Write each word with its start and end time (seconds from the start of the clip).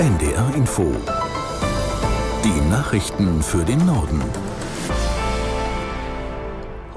NDR 0.00 0.54
Info. 0.54 0.96
Die 2.42 2.70
Nachrichten 2.70 3.42
für 3.42 3.62
den 3.66 3.84
Norden. 3.84 4.22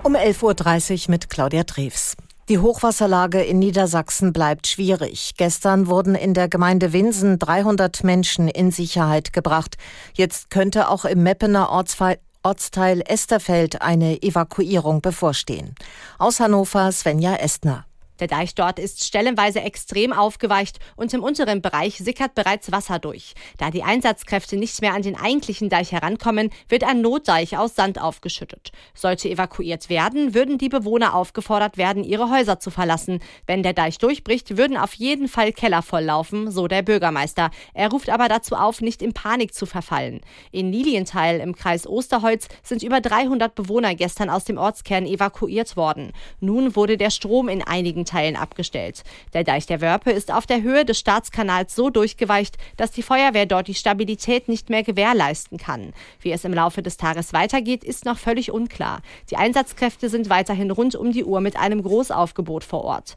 Um 0.03 0.15
11.30 0.15 1.07
Uhr 1.07 1.11
mit 1.11 1.29
Claudia 1.29 1.65
Treves. 1.65 2.15
Die 2.47 2.59
Hochwasserlage 2.59 3.43
in 3.43 3.59
Niedersachsen 3.59 4.31
bleibt 4.31 4.67
schwierig. 4.67 5.33
Gestern 5.35 5.87
wurden 5.87 6.15
in 6.15 6.33
der 6.33 6.47
Gemeinde 6.47 6.93
Winsen 6.93 7.39
300 7.39 8.05
Menschen 8.05 8.47
in 8.47 8.71
Sicherheit 8.71 9.33
gebracht. 9.33 9.75
Jetzt 10.13 10.49
könnte 10.49 10.87
auch 10.87 11.03
im 11.03 11.23
Meppener 11.23 11.71
Ortsteil 11.71 13.03
Esterfeld 13.05 13.81
eine 13.81 14.23
Evakuierung 14.23 15.01
bevorstehen. 15.01 15.75
Aus 16.19 16.39
Hannover 16.39 16.89
Svenja 16.93 17.35
Estner. 17.35 17.85
Der 18.19 18.27
Deich 18.27 18.53
dort 18.55 18.79
ist 18.79 19.03
stellenweise 19.03 19.61
extrem 19.61 20.13
aufgeweicht 20.13 20.79
und 20.95 21.13
im 21.13 21.23
unteren 21.23 21.61
Bereich 21.61 21.97
sickert 21.97 22.35
bereits 22.35 22.71
Wasser 22.71 22.99
durch. 22.99 23.33
Da 23.57 23.71
die 23.71 23.83
Einsatzkräfte 23.83 24.55
nicht 24.55 24.81
mehr 24.81 24.93
an 24.93 25.01
den 25.01 25.15
eigentlichen 25.15 25.69
Deich 25.69 25.91
herankommen, 25.91 26.51
wird 26.69 26.83
ein 26.83 27.01
Notdeich 27.01 27.57
aus 27.57 27.75
Sand 27.75 27.99
aufgeschüttet. 27.99 28.71
Sollte 28.93 29.29
evakuiert 29.29 29.89
werden, 29.89 30.33
würden 30.33 30.57
die 30.57 30.69
Bewohner 30.69 31.15
aufgefordert 31.15 31.77
werden, 31.77 32.03
ihre 32.03 32.29
Häuser 32.29 32.59
zu 32.59 32.69
verlassen. 32.69 33.19
Wenn 33.47 33.63
der 33.63 33.73
Deich 33.73 33.97
durchbricht, 33.97 34.57
würden 34.57 34.77
auf 34.77 34.93
jeden 34.93 35.27
Fall 35.27 35.51
Keller 35.51 35.81
volllaufen, 35.81 36.51
so 36.51 36.67
der 36.67 36.83
Bürgermeister. 36.83 37.49
Er 37.73 37.89
ruft 37.89 38.09
aber 38.09 38.27
dazu 38.27 38.55
auf, 38.55 38.81
nicht 38.81 39.01
in 39.01 39.13
Panik 39.13 39.53
zu 39.53 39.65
verfallen. 39.65 40.21
In 40.51 40.71
Lilienthal 40.71 41.39
im 41.39 41.55
Kreis 41.55 41.87
Osterholz 41.87 42.47
sind 42.61 42.83
über 42.83 43.01
300 43.01 43.55
Bewohner 43.55 43.95
gestern 43.95 44.29
aus 44.29 44.45
dem 44.45 44.57
Ortskern 44.57 45.05
evakuiert 45.05 45.75
worden. 45.75 46.11
Nun 46.39 46.75
wurde 46.75 46.97
der 46.97 47.09
Strom 47.09 47.49
in 47.49 47.63
einigen 47.63 48.02
einigen 48.03 48.05
Teilen 48.05 48.35
abgestellt. 48.35 49.03
Der 49.33 49.43
Deich 49.43 49.65
der 49.65 49.81
Wörpe 49.81 50.11
ist 50.11 50.31
auf 50.31 50.45
der 50.45 50.61
Höhe 50.61 50.85
des 50.85 50.99
Staatskanals 50.99 51.75
so 51.75 51.89
durchgeweicht, 51.89 52.57
dass 52.77 52.91
die 52.91 53.03
Feuerwehr 53.03 53.45
dort 53.45 53.67
die 53.67 53.73
Stabilität 53.73 54.47
nicht 54.47 54.69
mehr 54.69 54.83
gewährleisten 54.83 55.57
kann. 55.57 55.93
Wie 56.19 56.31
es 56.31 56.45
im 56.45 56.53
Laufe 56.53 56.81
des 56.81 56.97
Tages 56.97 57.33
weitergeht, 57.33 57.83
ist 57.83 58.05
noch 58.05 58.17
völlig 58.17 58.51
unklar. 58.51 59.01
Die 59.29 59.37
Einsatzkräfte 59.37 60.09
sind 60.09 60.29
weiterhin 60.29 60.71
rund 60.71 60.95
um 60.95 61.11
die 61.11 61.23
Uhr 61.23 61.41
mit 61.41 61.57
einem 61.57 61.81
Großaufgebot 61.81 62.63
vor 62.63 62.83
Ort. 62.83 63.15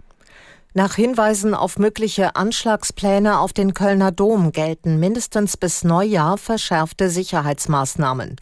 Nach 0.76 0.94
Hinweisen 0.94 1.54
auf 1.54 1.78
mögliche 1.78 2.36
Anschlagspläne 2.36 3.38
auf 3.40 3.54
den 3.54 3.72
Kölner 3.72 4.12
Dom 4.12 4.52
gelten 4.52 5.00
mindestens 5.00 5.56
bis 5.56 5.84
Neujahr 5.84 6.36
verschärfte 6.36 7.08
Sicherheitsmaßnahmen. 7.08 8.36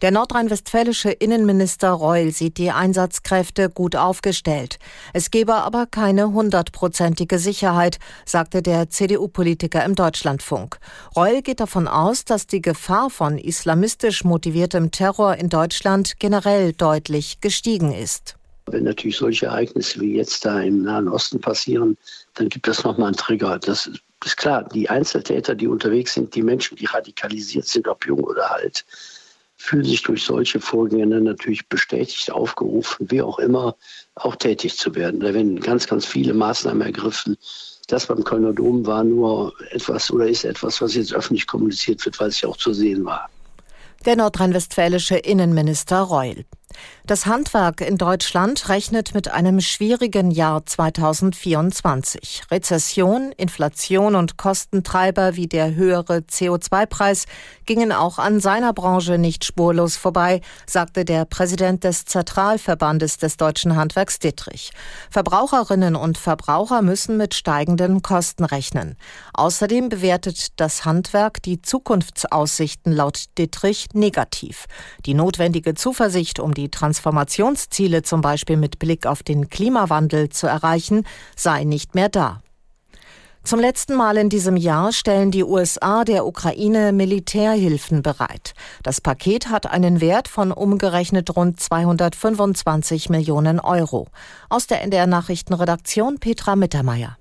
Der 0.00 0.12
nordrhein-westfälische 0.12 1.10
Innenminister 1.10 1.90
Reul 1.90 2.30
sieht 2.30 2.58
die 2.58 2.70
Einsatzkräfte 2.70 3.70
gut 3.70 3.96
aufgestellt. 3.96 4.78
Es 5.14 5.32
gebe 5.32 5.54
aber 5.56 5.86
keine 5.86 6.30
hundertprozentige 6.30 7.40
Sicherheit, 7.40 7.98
sagte 8.24 8.62
der 8.62 8.88
CDU-Politiker 8.88 9.84
im 9.84 9.96
Deutschlandfunk. 9.96 10.78
Reul 11.16 11.42
geht 11.42 11.58
davon 11.58 11.88
aus, 11.88 12.24
dass 12.24 12.46
die 12.46 12.62
Gefahr 12.62 13.10
von 13.10 13.36
islamistisch 13.36 14.22
motiviertem 14.22 14.92
Terror 14.92 15.34
in 15.34 15.48
Deutschland 15.48 16.20
generell 16.20 16.72
deutlich 16.72 17.40
gestiegen 17.40 17.92
ist. 17.92 18.36
Wenn 18.72 18.84
natürlich 18.84 19.16
solche 19.16 19.46
Ereignisse 19.46 20.00
wie 20.00 20.16
jetzt 20.16 20.44
da 20.44 20.60
im 20.60 20.82
Nahen 20.82 21.08
Osten 21.08 21.40
passieren, 21.40 21.96
dann 22.34 22.48
gibt 22.48 22.68
das 22.68 22.84
nochmal 22.84 23.08
einen 23.08 23.16
Trigger. 23.16 23.58
Das 23.58 23.90
ist 24.24 24.36
klar, 24.36 24.68
die 24.72 24.88
Einzeltäter, 24.88 25.54
die 25.54 25.66
unterwegs 25.66 26.14
sind, 26.14 26.34
die 26.34 26.42
Menschen, 26.42 26.76
die 26.76 26.86
radikalisiert 26.86 27.66
sind, 27.66 27.88
ob 27.88 28.06
jung 28.06 28.20
oder 28.20 28.52
alt, 28.52 28.84
fühlen 29.56 29.84
sich 29.84 30.02
durch 30.02 30.24
solche 30.24 30.58
Vorgänge 30.58 31.20
natürlich 31.20 31.68
bestätigt, 31.68 32.30
aufgerufen, 32.30 33.10
wie 33.10 33.20
auch 33.20 33.38
immer, 33.38 33.76
auch 34.14 34.36
tätig 34.36 34.76
zu 34.76 34.94
werden. 34.94 35.20
Da 35.20 35.34
werden 35.34 35.60
ganz, 35.60 35.86
ganz 35.86 36.06
viele 36.06 36.32
Maßnahmen 36.32 36.80
ergriffen. 36.80 37.36
Das 37.88 38.06
beim 38.06 38.24
Kölner 38.24 38.52
Dom 38.52 38.86
war 38.86 39.04
nur 39.04 39.52
etwas 39.70 40.10
oder 40.10 40.26
ist 40.26 40.44
etwas, 40.44 40.80
was 40.80 40.94
jetzt 40.94 41.12
öffentlich 41.12 41.46
kommuniziert 41.46 42.04
wird, 42.06 42.18
weil 42.20 42.28
es 42.28 42.40
ja 42.40 42.48
auch 42.48 42.56
zu 42.56 42.72
sehen 42.72 43.04
war. 43.04 43.28
Der 44.06 44.16
nordrhein-westfälische 44.16 45.16
Innenminister 45.16 46.00
Reul. 46.00 46.46
Das 47.06 47.26
Handwerk 47.26 47.80
in 47.80 47.98
Deutschland 47.98 48.68
rechnet 48.68 49.14
mit 49.14 49.30
einem 49.32 49.60
schwierigen 49.60 50.30
Jahr 50.30 50.64
2024. 50.64 52.42
Rezession, 52.50 53.32
Inflation 53.36 54.14
und 54.14 54.36
Kostentreiber 54.36 55.34
wie 55.34 55.48
der 55.48 55.74
höhere 55.74 56.18
CO2-Preis 56.18 57.26
gingen 57.66 57.90
auch 57.90 58.18
an 58.18 58.38
seiner 58.38 58.72
Branche 58.72 59.18
nicht 59.18 59.44
spurlos 59.44 59.96
vorbei, 59.96 60.40
sagte 60.66 61.04
der 61.04 61.24
Präsident 61.24 61.82
des 61.82 62.04
Zentralverbandes 62.04 63.16
des 63.18 63.36
deutschen 63.36 63.74
Handwerks 63.74 64.20
Dittrich. 64.20 64.70
Verbraucherinnen 65.10 65.96
und 65.96 66.16
Verbraucher 66.16 66.82
müssen 66.82 67.16
mit 67.16 67.34
steigenden 67.34 68.02
Kosten 68.02 68.44
rechnen. 68.44 68.96
Außerdem 69.34 69.88
bewertet 69.88 70.60
das 70.60 70.84
Handwerk 70.84 71.42
die 71.42 71.60
Zukunftsaussichten 71.60 72.92
laut 72.92 73.24
Dittrich 73.36 73.88
negativ. 73.94 74.66
Die 75.06 75.14
notwendige 75.14 75.74
Zuversicht 75.74 76.38
um 76.38 76.54
die 76.54 76.59
Transformationsziele 76.68 78.02
zum 78.02 78.20
Beispiel 78.20 78.56
mit 78.56 78.78
Blick 78.78 79.06
auf 79.06 79.22
den 79.22 79.48
Klimawandel 79.48 80.28
zu 80.28 80.46
erreichen, 80.46 81.06
sei 81.36 81.64
nicht 81.64 81.94
mehr 81.94 82.08
da. 82.08 82.42
Zum 83.42 83.58
letzten 83.58 83.94
Mal 83.94 84.18
in 84.18 84.28
diesem 84.28 84.56
Jahr 84.56 84.92
stellen 84.92 85.30
die 85.30 85.44
USA 85.44 86.04
der 86.04 86.26
Ukraine 86.26 86.92
Militärhilfen 86.92 88.02
bereit. 88.02 88.52
Das 88.82 89.00
Paket 89.00 89.48
hat 89.48 89.66
einen 89.66 90.00
Wert 90.00 90.28
von 90.28 90.52
umgerechnet 90.52 91.34
rund 91.34 91.58
225 91.58 93.08
Millionen 93.08 93.58
Euro. 93.58 94.08
Aus 94.50 94.66
der 94.66 94.82
NDR 94.82 95.06
Nachrichtenredaktion 95.06 96.18
Petra 96.18 96.54
Mittermeier. 96.54 97.16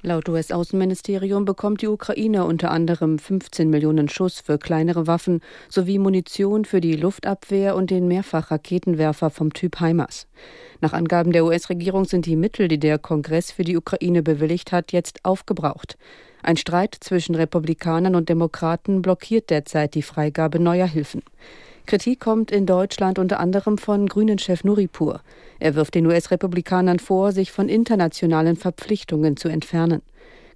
Laut 0.00 0.28
US-Außenministerium 0.28 1.44
bekommt 1.44 1.82
die 1.82 1.88
Ukraine 1.88 2.44
unter 2.44 2.70
anderem 2.70 3.18
15 3.18 3.68
Millionen 3.68 4.08
Schuss 4.08 4.38
für 4.38 4.56
kleinere 4.56 5.08
Waffen 5.08 5.40
sowie 5.68 5.98
Munition 5.98 6.64
für 6.64 6.80
die 6.80 6.94
Luftabwehr 6.94 7.74
und 7.74 7.90
den 7.90 8.06
Mehrfachraketenwerfer 8.06 9.30
vom 9.30 9.52
Typ 9.52 9.80
HIMARS. 9.80 10.28
Nach 10.80 10.92
Angaben 10.92 11.32
der 11.32 11.44
US-Regierung 11.44 12.04
sind 12.04 12.26
die 12.26 12.36
Mittel, 12.36 12.68
die 12.68 12.78
der 12.78 13.00
Kongress 13.00 13.50
für 13.50 13.64
die 13.64 13.76
Ukraine 13.76 14.22
bewilligt 14.22 14.70
hat, 14.70 14.92
jetzt 14.92 15.24
aufgebraucht. 15.24 15.98
Ein 16.44 16.56
Streit 16.56 16.96
zwischen 17.00 17.34
Republikanern 17.34 18.14
und 18.14 18.28
Demokraten 18.28 19.02
blockiert 19.02 19.50
derzeit 19.50 19.96
die 19.96 20.02
Freigabe 20.02 20.60
neuer 20.60 20.86
Hilfen. 20.86 21.24
Kritik 21.88 22.20
kommt 22.20 22.50
in 22.50 22.66
Deutschland 22.66 23.18
unter 23.18 23.40
anderem 23.40 23.78
von 23.78 24.08
Grünen-Chef 24.08 24.62
Nuripur. 24.62 25.22
Er 25.58 25.74
wirft 25.74 25.94
den 25.94 26.04
US-Republikanern 26.04 26.98
vor, 26.98 27.32
sich 27.32 27.50
von 27.50 27.70
internationalen 27.70 28.56
Verpflichtungen 28.56 29.38
zu 29.38 29.48
entfernen. 29.48 30.02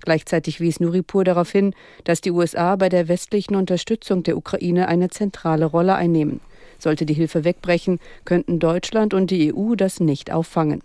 Gleichzeitig 0.03 0.60
wies 0.60 0.78
Nuripur 0.78 1.25
darauf 1.25 1.50
hin, 1.50 1.75
dass 2.04 2.20
die 2.20 2.32
USA 2.32 2.76
bei 2.76 2.91
der 2.91 3.09
westlichen 3.09 3.56
Unterstützung 3.56 4.25
der 4.25 4.37
Ukraine 4.37 4.88
eine 4.88 5.09
zentrale 5.09 5.65
Rolle 5.65 5.94
einnehmen. 5.94 6.43
Sollte 6.78 7.06
die 7.06 7.15
Hilfe 7.15 7.44
wegbrechen, 7.44 7.99
könnten 8.26 8.59
Deutschland 8.59 9.14
und 9.14 9.31
die 9.31 9.54
EU 9.54 9.75
das 9.75 10.00
nicht 10.00 10.31
auffangen. 10.31 10.82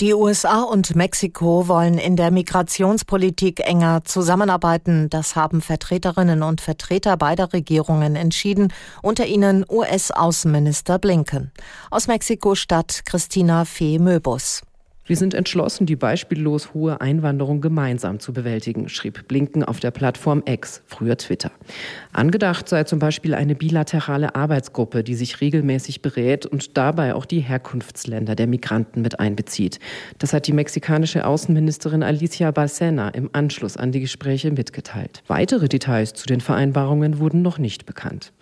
Die 0.00 0.14
USA 0.14 0.62
und 0.62 0.96
Mexiko 0.96 1.68
wollen 1.68 1.98
in 1.98 2.16
der 2.16 2.30
Migrationspolitik 2.30 3.60
enger 3.60 4.02
zusammenarbeiten. 4.04 5.08
Das 5.10 5.36
haben 5.36 5.60
Vertreterinnen 5.60 6.42
und 6.42 6.60
Vertreter 6.60 7.16
beider 7.16 7.52
Regierungen 7.52 8.16
entschieden, 8.16 8.72
unter 9.02 9.26
ihnen 9.26 9.64
US-Außenminister 9.68 10.98
Blinken. 10.98 11.52
Aus 11.90 12.08
Mexiko-Stadt 12.08 13.02
Christina 13.04 13.64
Fee-Möbus. 13.64 14.62
Wir 15.04 15.16
sind 15.16 15.34
entschlossen, 15.34 15.84
die 15.84 15.96
beispiellos 15.96 16.74
hohe 16.74 17.00
Einwanderung 17.00 17.60
gemeinsam 17.60 18.20
zu 18.20 18.32
bewältigen, 18.32 18.88
schrieb 18.88 19.26
Blinken 19.26 19.64
auf 19.64 19.80
der 19.80 19.90
Plattform 19.90 20.44
X, 20.46 20.80
früher 20.86 21.16
Twitter. 21.16 21.50
Angedacht 22.12 22.68
sei 22.68 22.84
zum 22.84 23.00
Beispiel 23.00 23.34
eine 23.34 23.56
bilaterale 23.56 24.36
Arbeitsgruppe, 24.36 25.02
die 25.02 25.16
sich 25.16 25.40
regelmäßig 25.40 26.02
berät 26.02 26.46
und 26.46 26.76
dabei 26.76 27.16
auch 27.16 27.24
die 27.24 27.40
Herkunftsländer 27.40 28.36
der 28.36 28.46
Migranten 28.46 29.02
mit 29.02 29.18
einbezieht. 29.18 29.80
Das 30.18 30.32
hat 30.32 30.46
die 30.46 30.52
mexikanische 30.52 31.26
Außenministerin 31.26 32.04
Alicia 32.04 32.52
Barcena 32.52 33.08
im 33.08 33.28
Anschluss 33.32 33.76
an 33.76 33.90
die 33.90 34.00
Gespräche 34.00 34.52
mitgeteilt. 34.52 35.24
Weitere 35.26 35.68
Details 35.68 36.14
zu 36.14 36.26
den 36.26 36.40
Vereinbarungen 36.40 37.18
wurden 37.18 37.42
noch 37.42 37.58
nicht 37.58 37.86
bekannt. 37.86 38.32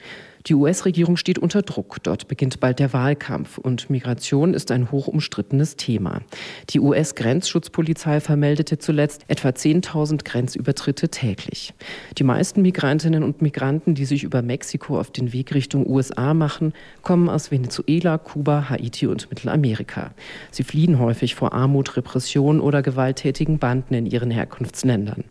Die 0.47 0.55
US-Regierung 0.55 1.17
steht 1.17 1.39
unter 1.39 1.63
Druck. 1.63 2.03
Dort 2.03 2.27
beginnt 2.29 2.61
bald 2.61 2.79
der 2.79 2.93
Wahlkampf 2.93 3.59
und 3.59 3.91
Migration 3.91 4.55
ist 4.55 4.71
ein 4.71 4.91
hoch 4.91 5.07
umstrittenes 5.07 5.77
Thema. 5.77 6.23
Die 6.71 6.81
US-Grenzschutzpolizei 6.81 8.21
vermeldete 8.21 8.79
zuletzt 8.79 9.25
etwa 9.29 9.51
10.000 9.51 10.25
Grenzübertritte 10.25 11.09
täglich. 11.11 11.75
Die 12.17 12.25
meisten 12.25 12.63
Migrantinnen 12.63 13.23
und 13.23 13.43
Migranten, 13.43 13.95
die 13.95 14.07
sich 14.07 14.25
über 14.25 14.41
Mexiko 14.41 14.99
auf 14.99 15.11
den 15.11 15.33
Weg 15.33 15.55
Richtung 15.55 15.87
USA 15.87 16.33
machen, 16.33 16.73
kommen 17.03 17.29
aus 17.29 17.51
Venezuela, 17.51 18.17
Kuba, 18.17 18.71
Haiti 18.71 19.07
und 19.07 19.29
Mittelamerika. 19.29 20.13
Sie 20.51 20.63
fliehen 20.63 20.99
häufig 20.99 21.35
vor 21.35 21.53
Armut, 21.53 21.97
Repression 21.97 22.61
oder 22.61 22.83
gewalttätigen 22.83 23.59
Banden 23.59 23.95
in 23.95 24.07
ihren 24.07 24.31
Herkunftsländern. 24.31 25.25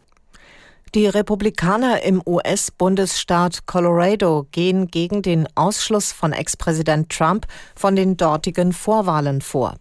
Die 0.96 1.06
Republikaner 1.06 2.02
im 2.02 2.20
US-Bundesstaat 2.26 3.68
Colorado 3.68 4.48
gehen 4.52 4.88
gegen 4.88 5.22
den 5.22 5.48
Ausschluss 5.54 6.12
von 6.12 6.34
Ex-Präsident 6.34 7.12
Trump 7.12 7.46
von 7.76 7.96
den 7.96 8.18
dortigen 8.18 8.74
Vorwahlen 8.74 9.42
vor. 9.42 9.76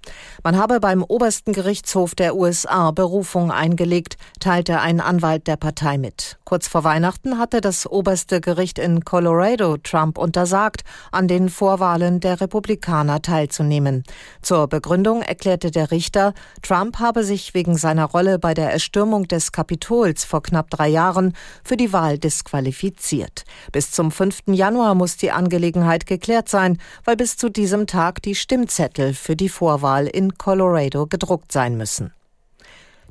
Man 0.44 0.58
habe 0.58 0.81
beim 0.81 1.02
obersten 1.02 1.55
Gerichtshof 1.55 2.14
der 2.14 2.37
USA 2.37 2.90
Berufung 2.90 3.50
eingelegt, 3.50 4.19
teilte 4.38 4.81
ein 4.81 5.00
Anwalt 5.00 5.46
der 5.46 5.56
Partei 5.56 5.96
mit. 5.96 6.37
Kurz 6.44 6.69
vor 6.69 6.84
Weihnachten 6.84 7.38
hatte 7.38 7.62
das 7.62 7.87
oberste 7.87 8.43
Gericht 8.43 8.78
in 8.78 9.02
Colorado 9.02 9.78
Trump 9.78 10.19
untersagt, 10.19 10.82
an 11.10 11.26
den 11.26 11.49
Vorwahlen 11.49 12.20
der 12.20 12.43
Republikaner 12.43 13.22
teilzunehmen. 13.22 14.02
Zur 14.43 14.69
Begründung 14.69 15.22
erklärte 15.22 15.70
der 15.70 15.90
Richter, 15.90 16.34
Trump 16.60 16.99
habe 16.99 17.25
sich 17.25 17.55
wegen 17.55 17.78
seiner 17.78 18.05
Rolle 18.05 18.38
bei 18.38 18.52
der 18.52 18.70
Erstürmung 18.70 19.26
des 19.26 19.52
Kapitols 19.52 20.26
vor 20.26 20.43
knapp 20.43 20.69
drei 20.69 20.88
Jahren 20.88 20.98
Jahren 20.99 21.33
für 21.62 21.77
die 21.77 21.93
Wahl 21.93 22.19
disqualifiziert. 22.19 23.45
Bis 23.71 23.93
zum 23.93 24.11
5. 24.11 24.43
Januar 24.49 24.95
muss 24.97 25.17
die 25.17 25.31
Angelegenheit 25.31 26.06
geklärt 26.06 26.49
sein, 26.49 26.79
weil 27.05 27.17
bis 27.17 27.37
zu 27.37 27.49
diesem 27.49 27.87
Tag 27.87 28.21
die 28.23 28.35
Stimmzettel 28.35 29.15
für 29.15 29.37
die 29.37 29.49
Vorwahl 29.49 30.06
in 30.09 30.37
Colorado 30.37 31.06
gedruckt 31.06 31.53
sein 31.53 31.77
müssen. 31.77 32.12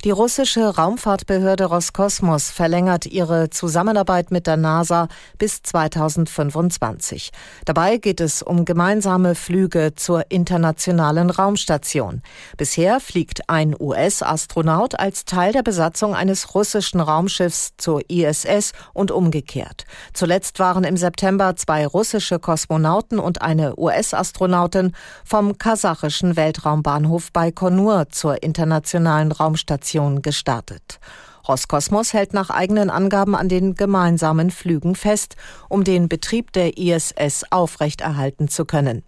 Die 0.03 0.11
russische 0.11 0.75
Raumfahrtbehörde 0.75 1.65
Roskosmos 1.65 2.51
verlängert 2.51 3.07
ihre 3.07 3.49
Zusammenarbeit 3.49 4.29
mit 4.29 4.45
der 4.45 4.55
NASA 4.55 5.07
bis 5.39 5.63
2025. 5.63 7.31
Dabei 7.65 7.97
geht 7.97 8.21
es 8.21 8.44
um 8.44 8.63
gemeinsame 8.63 9.33
Flüge 9.33 9.95
zur 9.95 10.29
internationalen 10.29 11.31
Raumstation. 11.31 12.21
Bisher 12.57 12.99
fliegt 12.99 13.49
ein 13.49 13.75
US-Astronaut 13.77 14.99
als 14.99 15.25
Teil 15.25 15.51
der 15.51 15.63
Besatzung 15.63 16.13
eines 16.13 16.53
russischen 16.53 17.01
Raumschiffs 17.01 17.71
zur 17.77 18.07
ISS 18.07 18.73
und 18.94 19.09
umgekehrt. 19.09 19.85
Zuletzt 20.13 20.59
waren 20.59 20.83
im 20.83 20.95
September 20.95 21.55
zwei 21.55 21.88
russische 21.88 22.38
Kosmonauten 22.38 23.17
und 23.17 23.41
eine 23.41 23.75
US-Astronautin 23.75 24.94
vom 25.25 25.57
kasachischen 25.57 26.35
Weltraumbahnhof 26.35 27.31
Baikonur 27.31 28.09
zur 28.11 28.44
internationalen 28.44 29.31
Raumstation 29.31 29.87
Operation 29.88 30.22
gestartet. 30.22 31.00
Roskosmos 31.48 32.12
hält 32.12 32.34
nach 32.34 32.50
eigenen 32.50 32.89
Angaben 32.89 33.36
an 33.36 33.48
den 33.48 33.75
gemeinsamen 33.75 34.51
Flügen 34.51 34.95
fest, 34.95 35.38
um 35.69 35.86
den 35.86 36.10
Betrieb 36.10 36.51
der 36.51 36.78
ISS 36.78 37.45
aufrechterhalten 37.51 38.50
zu 38.50 38.66
können. 38.66 39.04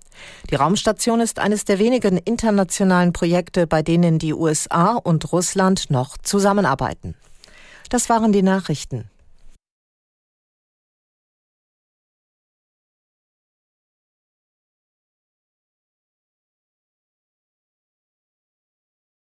Die 0.49 0.55
Raumstation 0.55 1.19
ist 1.19 1.39
eines 1.39 1.65
der 1.65 1.79
wenigen 1.79 2.17
internationalen 2.17 3.11
Projekte, 3.11 3.67
bei 3.67 3.81
denen 3.81 4.19
die 4.19 4.33
USA 4.33 4.93
und 4.93 5.33
Russland 5.33 5.89
noch 5.89 6.17
zusammenarbeiten. 6.17 7.15
Das 7.89 8.07
waren 8.07 8.31
die 8.31 8.43
Nachrichten. 8.43 9.09